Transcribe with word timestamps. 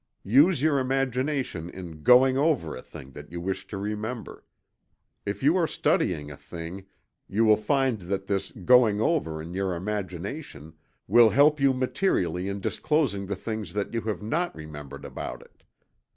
Use 0.23 0.63
your 0.63 0.79
imagination 0.79 1.69
in 1.69 2.01
"going 2.01 2.35
over" 2.35 2.75
a 2.75 2.81
thing 2.81 3.11
that 3.11 3.31
you 3.31 3.39
wish 3.39 3.67
to 3.67 3.77
remember. 3.77 4.43
If 5.27 5.43
you 5.43 5.55
are 5.57 5.67
studying 5.67 6.31
a 6.31 6.35
thing, 6.35 6.87
you 7.27 7.45
will 7.45 7.55
find 7.55 7.99
that 7.99 8.25
this 8.25 8.49
"going 8.49 8.99
over" 8.99 9.39
in 9.43 9.53
your 9.53 9.75
imagination 9.75 10.73
will 11.07 11.29
help 11.29 11.59
you 11.59 11.71
materially 11.71 12.49
in 12.49 12.59
disclosing 12.61 13.27
the 13.27 13.35
things 13.35 13.73
that 13.73 13.93
you 13.93 14.01
have 14.01 14.23
not 14.23 14.55
remembered 14.55 15.05
about 15.05 15.43
it. 15.43 15.61